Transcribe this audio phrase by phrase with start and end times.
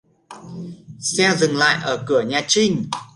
[0.99, 2.85] Xe dừng lại ở cửa nhà Trinh